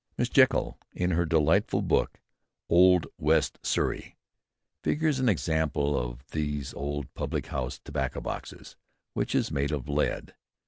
[0.17, 2.21] Miss Jekyll, in her delightful book on
[2.75, 4.17] "Old West Surrey,"
[4.83, 8.75] figures an example of these old public house tobacco boxes
[9.13, 10.33] which is made of lead.